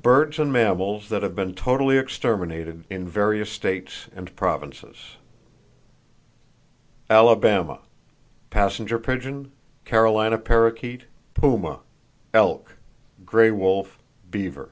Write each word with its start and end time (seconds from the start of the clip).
Birds 0.00 0.38
And 0.38 0.52
Mammals 0.52 1.08
That 1.08 1.24
Have 1.24 1.34
Been 1.34 1.56
Totally 1.56 1.98
Exterminated 1.98 2.84
In 2.88 3.08
Various 3.08 3.50
States 3.50 4.08
And 4.14 4.36
Provinces 4.36 5.16
Alabama: 7.18 7.80
Passenger 8.50 9.00
pigeon, 9.00 9.50
Carolina 9.84 10.38
parrakeet; 10.38 11.06
puma, 11.34 11.80
elk, 12.32 12.76
gray 13.26 13.50
wolf, 13.50 13.98
beaver. 14.30 14.70